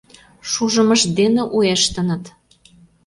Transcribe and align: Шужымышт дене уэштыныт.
Шужымышт 0.49 1.03
дене 1.19 1.43
уэштыныт. 1.57 2.23